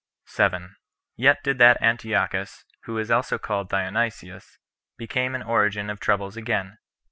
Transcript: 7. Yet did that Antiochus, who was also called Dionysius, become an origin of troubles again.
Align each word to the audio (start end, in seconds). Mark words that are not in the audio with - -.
7. 0.25 0.77
Yet 1.15 1.43
did 1.43 1.59
that 1.59 1.79
Antiochus, 1.79 2.65
who 2.85 2.95
was 2.95 3.11
also 3.11 3.37
called 3.37 3.69
Dionysius, 3.69 4.57
become 4.97 5.35
an 5.35 5.43
origin 5.43 5.91
of 5.91 5.99
troubles 5.99 6.35
again. 6.35 6.79